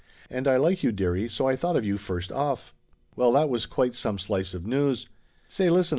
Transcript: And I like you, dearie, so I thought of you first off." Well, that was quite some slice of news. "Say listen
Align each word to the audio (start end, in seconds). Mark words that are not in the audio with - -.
And 0.31 0.47
I 0.47 0.57
like 0.57 0.81
you, 0.81 0.91
dearie, 0.91 1.29
so 1.29 1.47
I 1.47 1.55
thought 1.55 1.75
of 1.75 1.85
you 1.85 1.99
first 1.99 2.31
off." 2.31 2.73
Well, 3.15 3.33
that 3.33 3.49
was 3.51 3.67
quite 3.67 3.93
some 3.93 4.17
slice 4.17 4.55
of 4.55 4.65
news. 4.65 5.07
"Say 5.47 5.69
listen 5.69 5.89